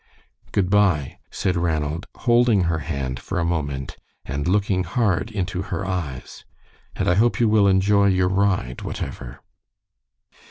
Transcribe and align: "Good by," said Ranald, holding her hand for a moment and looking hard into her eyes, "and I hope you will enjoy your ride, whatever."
"Good 0.51 0.71
by," 0.71 1.19
said 1.29 1.55
Ranald, 1.55 2.07
holding 2.15 2.61
her 2.61 2.79
hand 2.79 3.19
for 3.19 3.37
a 3.39 3.45
moment 3.45 3.97
and 4.25 4.47
looking 4.47 4.83
hard 4.83 5.29
into 5.29 5.61
her 5.61 5.85
eyes, 5.85 6.43
"and 6.95 7.07
I 7.07 7.13
hope 7.13 7.39
you 7.39 7.47
will 7.47 7.67
enjoy 7.67 8.07
your 8.07 8.27
ride, 8.29 8.81
whatever." 8.81 9.41